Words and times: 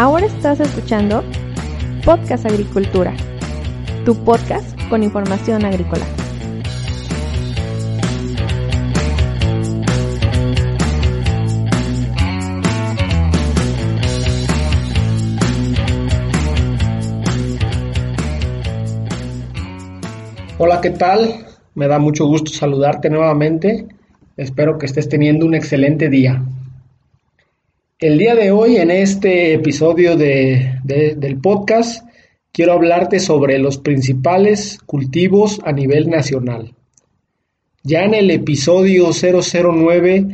Ahora 0.00 0.24
estás 0.24 0.58
escuchando 0.60 1.22
Podcast 2.06 2.46
Agricultura, 2.46 3.14
tu 4.06 4.14
podcast 4.24 4.66
con 4.88 5.02
información 5.02 5.62
agrícola. 5.66 6.06
Hola, 20.56 20.80
¿qué 20.80 20.88
tal? 20.88 21.44
Me 21.74 21.88
da 21.88 21.98
mucho 21.98 22.24
gusto 22.24 22.50
saludarte 22.52 23.10
nuevamente. 23.10 23.86
Espero 24.38 24.78
que 24.78 24.86
estés 24.86 25.10
teniendo 25.10 25.44
un 25.44 25.54
excelente 25.54 26.08
día. 26.08 26.42
El 28.00 28.16
día 28.16 28.34
de 28.34 28.50
hoy, 28.50 28.78
en 28.78 28.90
este 28.90 29.52
episodio 29.52 30.16
del 30.16 31.38
podcast, 31.42 32.02
quiero 32.50 32.72
hablarte 32.72 33.20
sobre 33.20 33.58
los 33.58 33.76
principales 33.76 34.78
cultivos 34.86 35.60
a 35.66 35.72
nivel 35.72 36.08
nacional. 36.08 36.72
Ya 37.82 38.04
en 38.04 38.14
el 38.14 38.30
episodio 38.30 39.10
009 39.12 40.28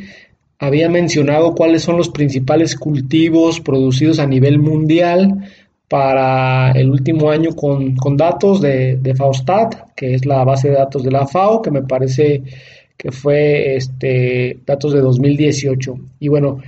había 0.60 0.88
mencionado 0.88 1.56
cuáles 1.56 1.82
son 1.82 1.96
los 1.96 2.08
principales 2.08 2.76
cultivos 2.76 3.60
producidos 3.60 4.20
a 4.20 4.28
nivel 4.28 4.60
mundial 4.60 5.50
para 5.88 6.70
el 6.70 6.88
último 6.88 7.30
año 7.30 7.50
con, 7.56 7.96
datos 8.16 8.60
de, 8.60 8.96
de, 8.96 9.16
FAOSTAT, 9.16 9.92
que 9.96 10.14
es 10.14 10.24
la 10.24 10.44
base 10.44 10.68
de 10.68 10.76
datos 10.76 11.02
de 11.02 11.10
la 11.10 11.26
FAO, 11.26 11.62
que 11.62 11.72
me 11.72 11.82
parece 11.82 12.44
que 12.96 13.10
fue 13.10 13.74
este, 13.74 14.60
datos 14.64 14.92
de 14.92 15.00
2018. 15.00 15.98
Y 16.20 16.28
bueno, 16.28 16.60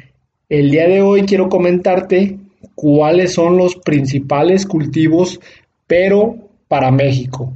el 0.48 0.70
día 0.70 0.88
de 0.88 1.02
hoy 1.02 1.22
quiero 1.22 1.48
comentarte 1.48 2.38
cuáles 2.74 3.34
son 3.34 3.56
los 3.56 3.76
principales 3.76 4.66
cultivos, 4.66 5.40
pero 5.86 6.36
para 6.68 6.90
México. 6.90 7.52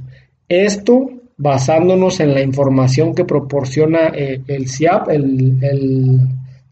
Esto 0.47 1.09
basándonos 1.37 2.19
en 2.19 2.33
la 2.33 2.41
información 2.41 3.15
que 3.15 3.25
proporciona 3.25 4.09
eh, 4.15 4.41
el 4.47 4.67
CIAP, 4.67 5.09
el, 5.09 6.19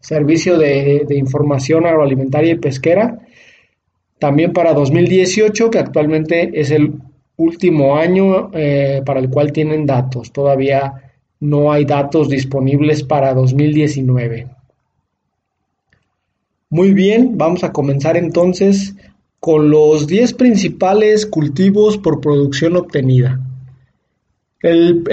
Servicio 0.00 0.58
de, 0.58 1.06
Información 1.10 1.86
Agroalimentaria 1.86 2.54
y 2.54 2.58
Pesquera, 2.58 3.20
también 4.18 4.52
para 4.52 4.74
2018, 4.74 5.70
que 5.70 5.78
actualmente 5.78 6.50
es 6.60 6.72
el 6.72 6.94
último 7.36 7.94
año 7.94 8.50
eh, 8.52 9.02
para 9.06 9.20
el 9.20 9.30
cual 9.30 9.52
tienen 9.52 9.86
datos. 9.86 10.32
Todavía 10.32 10.92
no 11.38 11.70
hay 11.70 11.84
datos 11.84 12.28
disponibles 12.28 13.04
para 13.04 13.32
2019. 13.32 14.48
Muy 16.72 16.94
bien, 16.94 17.36
vamos 17.36 17.64
a 17.64 17.70
comenzar 17.70 18.16
entonces 18.16 18.94
con 19.38 19.68
los 19.68 20.06
10 20.06 20.32
principales 20.32 21.26
cultivos 21.26 21.98
por 21.98 22.22
producción 22.22 22.76
obtenida. 22.76 23.40
El, 24.60 25.04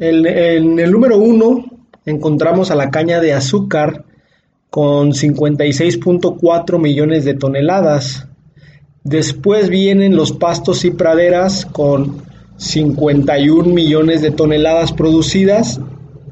en 0.00 0.78
el 0.80 0.90
número 0.90 1.18
1 1.18 1.64
encontramos 2.06 2.72
a 2.72 2.74
la 2.74 2.90
caña 2.90 3.20
de 3.20 3.32
azúcar 3.32 4.06
con 4.68 5.12
56.4 5.12 6.80
millones 6.80 7.24
de 7.24 7.34
toneladas. 7.34 8.26
Después 9.04 9.68
vienen 9.68 10.16
los 10.16 10.32
pastos 10.32 10.84
y 10.84 10.90
praderas 10.90 11.64
con 11.64 12.22
51 12.56 13.72
millones 13.72 14.20
de 14.20 14.32
toneladas 14.32 14.92
producidas 14.92 15.80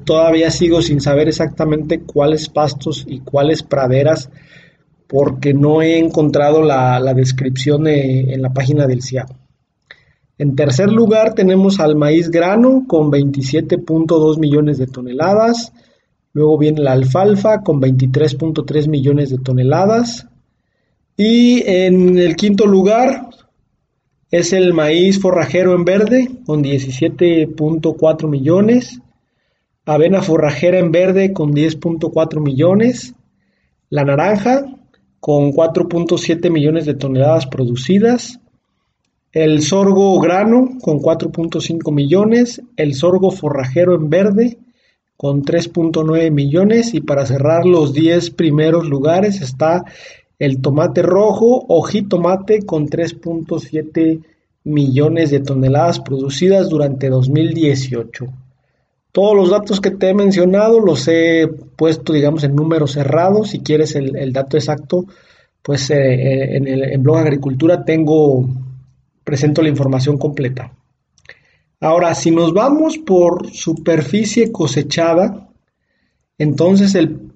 Todavía 0.04 0.50
sigo 0.50 0.82
sin 0.82 1.00
saber 1.00 1.28
exactamente 1.28 2.00
cuáles 2.00 2.48
pastos 2.48 3.04
y 3.08 3.20
cuáles 3.20 3.62
praderas 3.62 4.30
porque 5.06 5.54
no 5.54 5.82
he 5.82 5.98
encontrado 5.98 6.62
la, 6.62 7.00
descripción 7.14 7.86
en 7.86 8.40
la 8.42 8.52
página 8.52 8.86
del 8.86 9.02
CIAP. 9.02 9.30
En 10.36 10.56
tercer 10.56 10.90
lugar 10.90 11.34
tenemos 11.34 11.78
al 11.78 11.94
maíz 11.94 12.30
grano 12.30 12.84
con 12.88 13.10
27.2 13.10 14.38
millones 14.38 14.78
de 14.78 14.88
toneladas. 14.88 15.72
Luego 16.32 16.58
viene 16.58 16.82
la 16.82 16.92
alfalfa 16.92 17.62
con 17.62 17.80
23.3 17.80 18.88
millones 18.88 19.30
de 19.30 19.38
toneladas. 19.38 20.26
Y 21.16 21.62
en 21.64 22.18
el 22.18 22.34
quinto 22.34 22.66
lugar 22.66 23.28
es 24.32 24.52
el 24.52 24.74
maíz 24.74 25.20
forrajero 25.20 25.74
en 25.76 25.84
verde 25.84 26.28
con 26.44 26.64
17.4 26.64 28.28
millones 28.28 29.00
avena 29.86 30.22
forrajera 30.22 30.78
en 30.78 30.92
verde 30.92 31.32
con 31.32 31.52
10.4 31.52 32.40
millones, 32.40 33.14
la 33.90 34.04
naranja 34.04 34.64
con 35.20 35.52
4.7 35.52 36.50
millones 36.50 36.86
de 36.86 36.94
toneladas 36.94 37.46
producidas, 37.46 38.40
el 39.32 39.62
sorgo 39.62 40.18
grano 40.20 40.78
con 40.80 40.98
4.5 41.00 41.92
millones, 41.92 42.62
el 42.76 42.94
sorgo 42.94 43.30
forrajero 43.30 43.94
en 43.94 44.08
verde 44.08 44.58
con 45.16 45.42
3.9 45.42 46.30
millones 46.30 46.94
y 46.94 47.00
para 47.00 47.26
cerrar 47.26 47.66
los 47.66 47.92
10 47.92 48.30
primeros 48.30 48.88
lugares 48.88 49.40
está 49.40 49.84
el 50.38 50.60
tomate 50.60 51.02
rojo 51.02 51.64
o 51.68 51.82
jitomate 51.82 52.64
con 52.64 52.88
3.7 52.88 54.22
millones 54.64 55.30
de 55.30 55.40
toneladas 55.40 56.00
producidas 56.00 56.68
durante 56.68 57.08
2018. 57.08 58.26
Todos 59.14 59.36
los 59.36 59.48
datos 59.48 59.80
que 59.80 59.92
te 59.92 60.08
he 60.08 60.14
mencionado 60.14 60.80
los 60.80 61.06
he 61.06 61.46
puesto, 61.76 62.12
digamos, 62.12 62.42
en 62.42 62.56
números 62.56 62.94
cerrados. 62.94 63.50
Si 63.50 63.60
quieres 63.60 63.94
el, 63.94 64.32
dato 64.32 64.56
exacto, 64.56 65.04
pues 65.62 65.88
eh, 65.90 65.94
eh, 65.94 66.56
en 66.56 66.66
el 66.66 66.98
blog 66.98 67.18
Agricultura 67.18 67.84
tengo, 67.84 68.44
presento 69.22 69.62
la 69.62 69.68
información 69.68 70.18
completa. 70.18 70.72
Ahora, 71.78 72.12
si 72.16 72.32
nos 72.32 72.52
vamos 72.52 72.98
por 72.98 73.52
superficie 73.52 74.50
cosechada, 74.50 75.48
entonces 76.36 76.96
el 76.96 77.30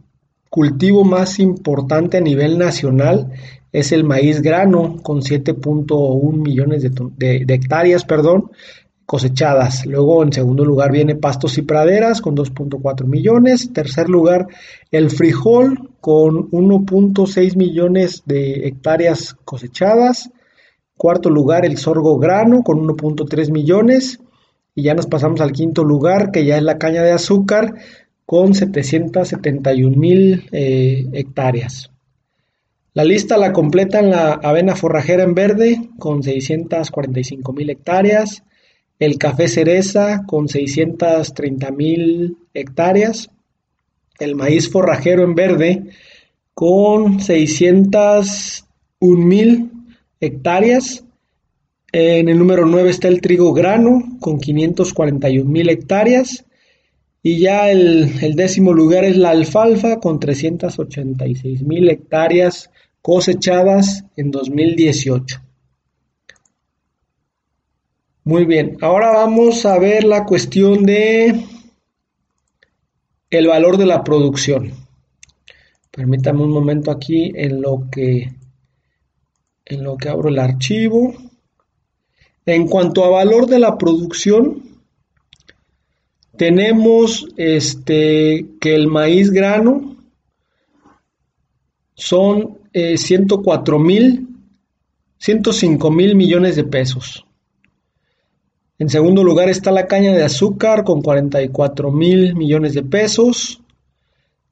cultivo 0.50 1.05
más 1.05 1.38
importante 1.38 2.17
a 2.17 2.21
nivel 2.21 2.59
nacional 2.59 3.31
es 3.71 3.93
el 3.93 4.03
maíz 4.03 4.43
grano, 4.43 4.97
con 5.00 5.21
7.1 5.21 6.33
millones 6.43 6.83
de, 6.83 7.44
de, 7.44 7.55
hectáreas, 7.55 8.05
perdón, 8.05 8.50
cosechadas. 9.08 9.86
Luego, 9.86 10.22
en 10.22 10.34
segundo 10.34 10.66
lugar, 10.66 10.92
viene 10.92 11.16
pastos 11.16 11.56
y 11.56 11.62
praderas 11.62 12.20
con 12.20 12.36
2.4 12.36 13.06
millones. 13.06 13.72
Tercer 13.72 14.10
lugar, 14.10 14.48
el 14.91 15.08
frijol 15.08 15.92
con 16.02 16.50
1.6 16.50 17.56
millones 17.56 18.22
de 18.26 18.69
hectáreas 18.69 19.34
cosechadas. 19.46 20.28
Cuarto 20.94 21.30
lugar, 21.30 21.64
el 21.64 21.78
sorgo 21.78 22.19
grano 22.19 22.62
con 22.62 22.86
1.3 22.86 23.50
millones. 23.50 24.20
Y 24.74 24.82
ya 24.82 24.92
nos 24.92 25.06
pasamos 25.06 25.40
al 25.40 25.52
quinto 25.52 25.84
lugar, 25.84 26.30
que 26.30 26.44
ya 26.44 26.58
es 26.58 26.62
la 26.62 26.76
caña 26.76 27.02
de 27.02 27.12
azúcar 27.12 27.76
con 28.26 28.52
771 28.52 29.96
mil 29.96 30.50
eh, 30.52 31.06
hectáreas. 31.14 31.90
La 32.92 33.04
lista 33.04 33.38
la 33.38 33.54
completan 33.54 34.10
la 34.10 34.34
avena 34.34 34.76
forrajera 34.76 35.22
en 35.22 35.34
verde 35.34 35.88
con 35.98 36.22
645 36.22 37.54
mil 37.54 37.70
hectáreas, 37.70 38.42
el 38.98 39.19
café 39.19 39.48
cereza 39.48 40.25
con 40.26 40.48
630 40.48 41.70
mil 41.70 42.36
hectáreas, 42.54 43.31
el 44.19 44.34
maíz 44.34 44.70
forrajero 44.70 45.22
en 45.22 45.34
verde 45.34 45.84
con 46.54 47.20
601 47.20 48.66
mil 49.00 49.70
hectáreas. 50.20 51.04
En 51.92 52.28
el 52.28 52.38
número 52.38 52.66
9 52.66 52.91
está 52.91 53.08
el 53.08 53.20
trigo 53.20 53.54
grano 53.54 54.03
con 54.20 54.41
541 54.41 55.48
mil 55.48 55.70
hectáreas. 55.70 56.44
Y 57.23 57.38
ya 57.38 57.70
el, 57.70 58.11
el, 58.23 58.34
décimo 58.34 58.73
lugar 58.73 59.05
es 59.05 59.17
la 59.17 59.31
alfalfa 59.31 60.00
con 60.00 60.20
386 60.20 61.62
mil 61.62 61.88
hectáreas 61.88 62.70
cosechadas 63.02 64.05
en 64.17 64.31
2018. 64.31 65.48
Muy 68.28 68.44
bien, 68.44 68.76
ahora 68.82 69.10
vamos 69.10 69.64
a 69.64 69.78
ver 69.78 70.04
la 70.04 70.26
cuestión 70.26 70.84
de 70.84 71.46
el 73.30 73.46
valor 73.46 73.78
de 73.78 73.86
la 73.86 74.04
producción. 74.04 74.70
Permítame 75.90 76.42
un 76.42 76.50
momento 76.50 76.90
aquí 76.90 77.32
en 77.34 77.62
lo 77.62 77.88
que 77.90 78.30
en 79.64 79.82
lo 79.82 79.96
que 79.96 80.10
abro 80.10 80.28
el 80.28 80.38
archivo. 80.38 81.14
En 82.44 82.69
cuanto 82.69 83.02
a 83.02 83.08
valor 83.08 83.46
de 83.46 83.60
la 83.60 83.78
producción, 83.78 84.62
tenemos 86.36 87.28
este 87.38 88.44
que 88.60 88.75
el 88.75 88.88
maíz 88.88 89.30
grano 89.30 89.96
son 91.94 92.58
104 92.75 93.76
eh, 93.76 93.80
mil, 93.80 94.28
105 95.16 95.90
mil 95.90 96.14
millones 96.14 96.56
de 96.56 96.64
pesos. 96.64 97.25
En 98.80 98.88
segundo 98.88 99.25
lugar 99.25 99.48
está 99.48 99.72
la 99.72 99.88
caña 99.88 100.12
de 100.12 100.22
azúcar 100.22 100.84
con 100.84 101.02
44 101.02 101.90
mil 101.90 102.36
millones 102.36 102.75
de 102.75 102.84
pesos. 102.84 103.60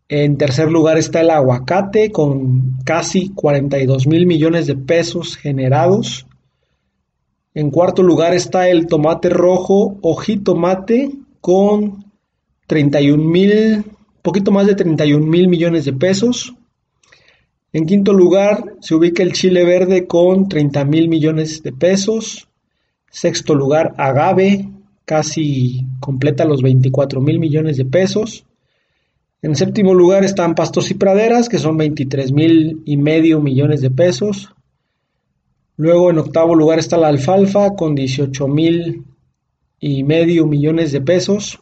En 0.08 0.37
tercer 0.37 0.69
lugar 0.69 0.99
está 0.99 1.20
el 1.20 1.31
aguacate 1.31 2.11
con 2.11 2.78
casi 2.84 3.31
42 3.31 4.08
mil 4.08 4.26
millones 4.26 4.67
de 4.67 4.75
pesos 4.75 5.37
generados. 5.37 6.26
En 7.55 7.70
cuarto 7.70 8.02
lugar 8.02 8.34
está 8.34 8.69
el 8.69 8.88
tomate 8.88 9.28
rojo 9.28 9.96
o 10.02 10.17
jitomate 10.17 11.12
con 11.40 12.05
31 12.67 13.23
mil, 13.23 13.84
poquito 14.23 14.50
más 14.50 14.67
de 14.67 14.75
31 14.75 15.25
mil 15.25 15.46
millones 15.46 15.84
de 15.84 15.93
pesos. 15.93 16.52
En 17.73 17.87
quinto 17.87 18.12
lugar 18.12 18.75
se 18.81 18.96
ubica 18.96 19.23
el 19.23 19.32
chile 19.32 19.64
verde 19.64 20.08
con 20.08 20.49
30 20.49 20.84
mil 20.84 21.08
millones 21.08 21.62
de 21.62 21.73
pesos. 21.73 22.49
Sexto 23.17 23.55
lugar, 23.55 23.95
agave, 23.97 24.69
casi 25.07 25.87
completa 26.01 26.45
los 26.45 26.61
24 26.61 27.23
mil 27.23 27.39
millones 27.39 27.79
de 27.79 27.87
pesos. 27.87 28.45
En 29.41 29.57
séptimo 29.57 29.95
lugar 29.95 30.23
están 30.23 30.55
pastos 30.55 30.91
y 30.91 30.95
praderas, 30.97 31.49
que 31.49 31.59
son 31.59 31.79
23 31.79 32.31
mil 32.33 32.83
y 32.85 32.99
medio 32.99 33.41
millones 33.41 33.81
de 33.81 33.91
pesos. 33.91 34.53
Luego 35.79 36.11
en 36.11 36.19
octavo 36.19 36.55
lugar 36.55 36.79
está 36.79 36.99
la 36.99 37.09
alfalfa 37.09 37.75
con 37.75 37.95
18 37.95 38.49
mil 38.49 39.05
y 39.81 40.05
medio 40.05 40.47
millones 40.47 40.93
de 40.93 41.01
pesos. 41.01 41.59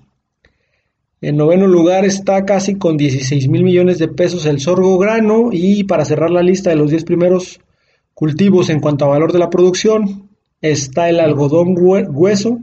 En 1.21 1.37
noveno 1.37 1.69
lugar 1.69 2.05
está 2.05 2.45
casi 2.45 2.75
con 2.75 2.97
16 2.97 3.47
mil 3.47 3.63
millones 3.63 4.01
de 4.01 4.09
pesos 4.09 4.45
el 4.47 4.59
sorgo 4.59 4.99
grano 4.99 5.51
y 5.53 5.85
para 5.85 6.05
cerrar 6.05 6.33
la 6.33 6.43
lista 6.43 6.71
de 6.71 6.77
los 6.77 6.91
10 6.91 7.05
primeros 7.05 7.61
cultivos 8.13 8.71
en 8.71 8.81
cuanto 8.81 9.05
a 9.05 9.09
valor 9.09 9.33
de 9.33 9.39
la 9.39 9.51
producción 9.51 10.34
está 10.71 11.11
el 11.11 11.21
algodón 11.21 11.75
hueso 11.79 12.59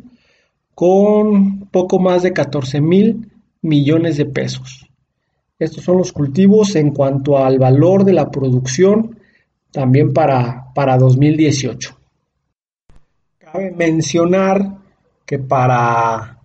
con 0.74 1.68
poco 1.68 2.00
más 2.00 2.24
de 2.24 2.34
14 2.34 2.82
mil 2.82 3.32
millones 3.62 4.18
de 4.18 4.26
pesos. 4.26 4.90
Estos 5.60 5.84
son 5.84 5.98
los 5.98 6.12
cultivos 6.12 6.76
en 6.76 6.90
cuanto 6.92 7.38
al 7.38 7.60
valor 7.60 8.04
de 8.04 8.14
la 8.14 8.32
producción 8.32 9.20
también 9.72 10.14
para, 10.14 10.74
para 10.74 10.98
2018. 10.98 11.96
Cabe 13.38 13.70
mencionar 13.70 14.78
que 15.24 15.38
para 15.38 16.40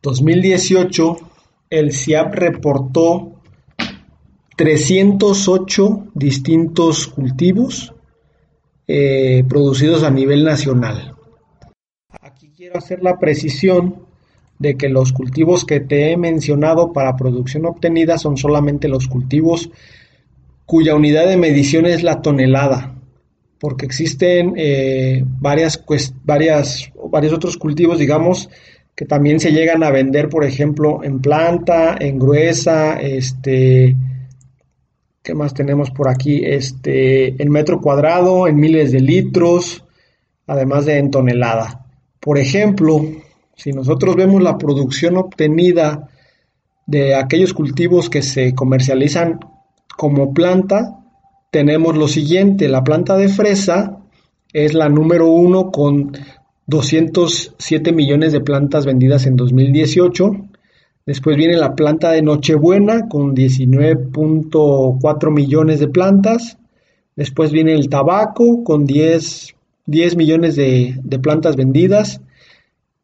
2018 0.00 1.16
el 1.68 1.92
CIAP 1.92 2.34
reportó 2.34 3.32
308 4.56 6.06
distintos 6.14 7.08
cultivos 7.08 7.93
eh, 8.86 9.44
producidos 9.48 10.02
a 10.02 10.10
nivel 10.10 10.44
nacional. 10.44 11.14
Aquí 12.20 12.50
quiero 12.54 12.78
hacer 12.78 13.02
la 13.02 13.18
precisión 13.18 14.04
de 14.58 14.76
que 14.76 14.88
los 14.88 15.12
cultivos 15.12 15.64
que 15.64 15.80
te 15.80 16.12
he 16.12 16.16
mencionado 16.16 16.92
para 16.92 17.16
producción 17.16 17.66
obtenida 17.66 18.18
son 18.18 18.36
solamente 18.36 18.88
los 18.88 19.08
cultivos 19.08 19.70
cuya 20.66 20.94
unidad 20.94 21.28
de 21.28 21.36
medición 21.36 21.86
es 21.86 22.02
la 22.02 22.22
tonelada, 22.22 22.94
porque 23.58 23.86
existen 23.86 24.54
eh, 24.56 25.22
varias, 25.40 25.82
varias, 26.24 26.90
varios 27.10 27.32
otros 27.32 27.56
cultivos, 27.56 27.98
digamos, 27.98 28.48
que 28.94 29.04
también 29.04 29.40
se 29.40 29.52
llegan 29.52 29.82
a 29.82 29.90
vender, 29.90 30.28
por 30.28 30.44
ejemplo, 30.44 31.02
en 31.02 31.20
planta, 31.20 31.96
en 31.98 32.18
gruesa, 32.18 33.00
este, 33.00 33.96
¿qué 35.24 35.34
más 35.34 35.54
tenemos 35.54 35.90
por 35.90 36.08
aquí? 36.08 36.42
Este, 36.44 37.42
en 37.42 37.50
metro 37.50 37.80
cuadrado, 37.80 38.46
en 38.46 38.56
miles 38.56 38.92
de 38.92 39.00
litros, 39.00 39.82
además 40.46 40.84
de 40.84 40.98
en 40.98 41.10
tonelada. 41.10 41.86
Por 42.20 42.38
ejemplo, 42.38 43.00
si 43.56 43.72
nosotros 43.72 44.14
vemos 44.16 44.42
la 44.42 44.58
producción 44.58 45.16
obtenida 45.16 46.10
de 46.86 47.14
aquellos 47.16 47.54
cultivos 47.54 48.10
que 48.10 48.20
se 48.20 48.54
comercializan 48.54 49.40
como 49.96 50.34
planta, 50.34 51.00
tenemos 51.50 51.96
lo 51.96 52.06
siguiente, 52.06 52.68
la 52.68 52.84
planta 52.84 53.16
de 53.16 53.28
fresa 53.28 53.98
es 54.52 54.74
la 54.74 54.90
número 54.90 55.28
uno 55.28 55.70
con 55.70 56.12
207 56.66 57.92
millones 57.92 58.32
de 58.32 58.40
plantas 58.40 58.84
vendidas 58.84 59.26
en 59.26 59.36
2018. 59.36 60.32
Después 61.06 61.36
viene 61.36 61.56
la 61.58 61.74
planta 61.74 62.12
de 62.12 62.22
Nochebuena 62.22 63.08
con 63.08 63.36
19.4 63.36 65.30
millones 65.30 65.80
de 65.80 65.88
plantas. 65.88 66.56
Después 67.14 67.52
viene 67.52 67.74
el 67.74 67.90
tabaco 67.90 68.64
con 68.64 68.86
10, 68.86 69.54
10 69.84 70.16
millones 70.16 70.56
de, 70.56 70.98
plantas 71.22 71.56
vendidas. 71.56 72.22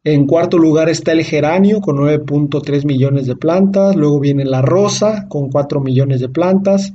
En 0.03 0.25
cuarto 0.25 0.57
lugar 0.57 0.89
está 0.89 1.11
el 1.11 1.23
geranio 1.23 1.79
con 1.79 1.97
9.3 1.97 2.85
millones 2.85 3.27
de 3.27 3.35
plantas. 3.35 3.95
Luego 3.95 4.19
viene 4.19 4.45
la 4.45 4.63
rosa 4.63 5.27
con 5.29 5.51
4 5.51 5.79
millones 5.79 6.21
de 6.21 6.29
plantas. 6.29 6.93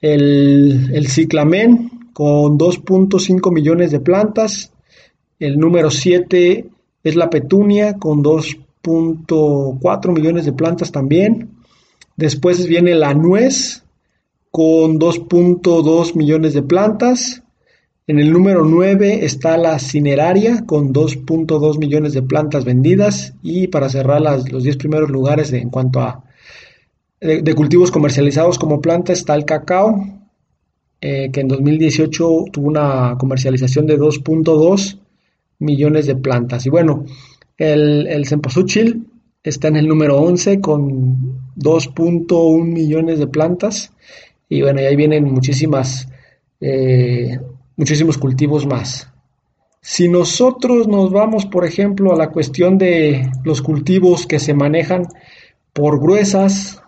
El, 0.00 0.92
el 0.94 1.08
ciclamen 1.08 1.90
con 2.12 2.56
2.5 2.56 3.52
millones 3.52 3.90
de 3.90 3.98
plantas. 3.98 4.70
El 5.40 5.58
número 5.58 5.90
7 5.90 6.64
es 7.02 7.16
la 7.16 7.28
petunia 7.28 7.94
con 7.98 8.22
2.4 8.84 10.12
millones 10.12 10.44
de 10.44 10.52
plantas 10.52 10.92
también. 10.92 11.50
Después 12.16 12.66
viene 12.66 12.94
la 12.94 13.14
nuez 13.14 13.84
con 14.50 14.98
2.2 14.98 16.14
millones 16.14 16.54
de 16.54 16.62
plantas. 16.62 17.42
En 18.06 18.18
el 18.18 18.30
número 18.32 18.64
9 18.64 19.24
está 19.24 19.56
la 19.56 19.78
cineraria 19.78 20.64
con 20.66 20.92
2.2 20.92 21.78
millones 21.78 22.12
de 22.12 22.22
plantas 22.22 22.64
vendidas. 22.64 23.34
Y 23.42 23.68
para 23.68 23.88
cerrar 23.88 24.20
los 24.20 24.62
10 24.62 24.76
primeros 24.76 25.10
lugares 25.10 25.52
en 25.52 25.70
cuanto 25.70 26.00
a 26.00 26.24
de, 27.24 27.54
cultivos 27.54 27.90
comercializados 27.90 28.58
como 28.58 28.80
planta 28.82 29.12
está 29.12 29.34
el 29.34 29.46
cacao, 29.46 30.04
eh, 31.00 31.30
que 31.32 31.40
en 31.40 31.48
2018 31.48 32.44
tuvo 32.52 32.68
una 32.68 33.16
comercialización 33.18 33.86
de 33.86 33.98
2.2 33.98 34.98
millones 35.58 36.06
de 36.06 36.16
plantas. 36.16 36.66
Y 36.66 36.70
bueno, 36.70 37.04
el, 37.58 38.06
el 38.06 38.24
está 39.42 39.68
en 39.68 39.76
el 39.76 39.86
número 39.86 40.18
11 40.18 40.60
con 40.60 41.52
2.1 41.56 42.64
millones 42.64 43.18
de 43.18 43.26
plantas. 43.26 43.92
Y 44.48 44.62
bueno, 44.62 44.80
y 44.80 44.84
ahí 44.84 44.96
vienen 44.96 45.24
muchísimas, 45.24 46.08
eh, 46.60 47.38
muchísimos 47.76 48.18
cultivos 48.18 48.66
más. 48.66 49.08
Si 49.80 50.08
nosotros 50.08 50.88
nos 50.88 51.10
vamos, 51.10 51.44
por 51.44 51.66
ejemplo, 51.66 52.12
a 52.12 52.16
la 52.16 52.30
cuestión 52.30 52.78
de 52.78 53.30
los 53.44 53.60
cultivos 53.60 54.26
que 54.26 54.38
se 54.38 54.54
manejan 54.54 55.06
por 55.74 56.00
gruesas, 56.00 56.82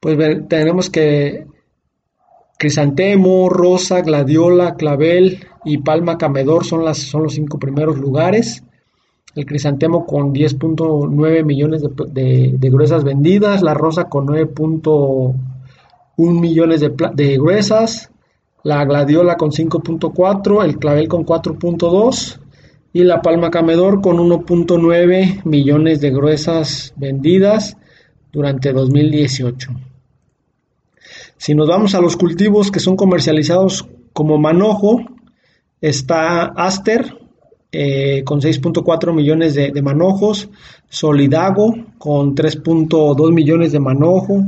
pues 0.00 0.18
tenemos 0.48 0.90
que 0.90 1.46
Crisantemo, 2.58 3.48
Rosa, 3.48 4.02
Gladiola, 4.02 4.74
Clavel 4.74 5.46
y 5.64 5.78
Palma 5.78 6.18
Camedor 6.18 6.64
son, 6.64 6.84
las, 6.84 6.98
son 6.98 7.22
los 7.22 7.34
cinco 7.34 7.58
primeros 7.58 7.96
lugares. 7.96 8.64
El 9.34 9.46
crisantemo 9.46 10.06
con 10.06 10.34
10.9 10.34 11.44
millones 11.44 11.82
de, 11.82 12.70
gruesas 12.70 13.04
vendidas, 13.04 13.62
la 13.62 13.74
rosa 13.74 14.04
con 14.04 14.26
9.1 14.26 16.40
millones 16.40 16.80
de, 16.80 16.92
de, 17.14 17.38
gruesas, 17.38 18.10
la 18.64 18.84
gladiola 18.84 19.36
con 19.36 19.50
5.4, 19.50 20.64
el 20.64 20.78
clavel 20.78 21.08
con 21.08 21.24
4.2 21.24 22.40
y 22.92 23.04
la 23.04 23.22
palma 23.22 23.50
camedor 23.50 24.00
con 24.00 24.18
1.9 24.18 25.44
millones 25.44 26.00
de 26.00 26.10
gruesas 26.10 26.92
vendidas 26.96 27.76
durante 28.32 28.72
2018. 28.72 29.70
Si 31.36 31.54
nos 31.54 31.68
vamos 31.68 31.94
a 31.94 32.00
los 32.00 32.16
cultivos 32.16 32.70
que 32.70 32.80
son 32.80 32.96
comercializados 32.96 33.88
como 34.12 34.38
manojo, 34.38 35.00
está 35.80 36.44
Aster 36.44 37.19
eh, 37.72 38.22
con 38.24 38.40
6.4 38.40 39.14
millones 39.14 39.54
de, 39.54 39.82
manojos, 39.82 40.48
Solidago 40.88 41.74
con 41.98 42.34
3.2 42.34 43.32
millones 43.32 43.72
de 43.72 43.80
manojos, 43.80 44.44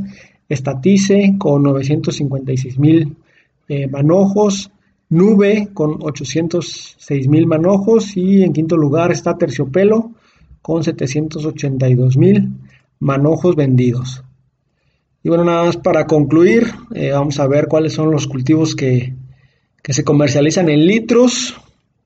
Estatice 0.49 1.37
con 1.39 1.63
956 1.63 2.79
mil 2.79 3.17
eh, 3.69 3.87
manojos, 3.89 4.71
Nube 5.09 5.69
con 5.73 5.99
806 6.01 7.29
mil 7.29 7.47
manojos 7.47 8.17
y 8.17 8.43
en 8.43 8.53
quinto 8.53 8.77
lugar 8.77 9.13
está 9.13 9.37
Terciopelo 9.37 10.13
con 10.63 10.83
782 10.83 12.17
mil 12.17 12.51
manojos 12.99 13.57
vendidos. 13.57 14.23
Y 15.25 15.29
bueno, 15.29 15.45
nada 15.45 15.65
más 15.65 15.77
para 15.77 16.07
concluir, 16.07 16.73
eh, 16.95 17.11
vamos 17.11 17.39
a 17.39 17.47
ver 17.47 17.69
cuáles 17.69 17.93
son 17.93 18.11
los 18.11 18.27
cultivos 18.27 18.75
que, 18.75 19.15
se 19.85 20.05
comercializan 20.05 20.69
en 20.69 20.87
litros. 20.87 21.61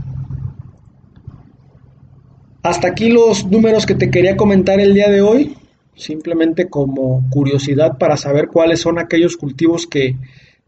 Hasta 2.64 2.88
aquí 2.88 3.10
los 3.10 3.46
números 3.46 3.86
que 3.86 3.94
te 3.94 4.10
quería 4.10 4.36
comentar 4.36 4.80
el 4.80 4.94
día 4.94 5.08
de 5.10 5.20
hoy, 5.20 5.56
simplemente 5.94 6.68
como 6.68 7.28
curiosidad 7.30 7.98
para 7.98 8.16
saber 8.16 8.48
cuáles 8.48 8.80
son 8.80 8.98
aquellos 8.98 9.36
cultivos 9.36 9.86
que 9.86 10.16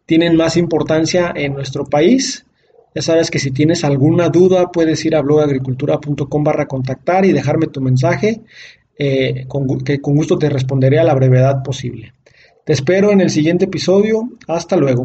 tienen 0.07 0.37
más 0.37 0.57
importancia 0.57 1.33
en 1.35 1.55
nuestro 1.55 1.85
país. 1.85 2.45
Ya 2.95 3.03
sabes 3.03 3.31
que 3.31 3.39
si 3.39 3.51
tienes 3.51 3.85
alguna 3.85 4.29
duda 4.29 4.71
puedes 4.71 5.05
ir 5.05 5.17
a 5.17 5.23
blogagricultura.com 5.23 6.45
barra 6.45 6.67
contactar 6.67 7.25
y 7.25 7.33
dejarme 7.33 7.67
tu 7.67 7.81
mensaje, 7.81 8.43
eh, 8.97 9.47
que 9.85 10.01
con 10.01 10.15
gusto 10.15 10.39
te 10.39 10.49
responderé 10.49 10.99
a 10.99 11.05
la 11.05 11.15
brevedad 11.15 11.63
posible. 11.63 12.13
Te 12.65 12.73
espero 12.73 13.11
en 13.11 13.21
el 13.21 13.31
siguiente 13.31 13.65
episodio. 13.65 14.31
Hasta 14.47 14.77
luego. 14.77 15.05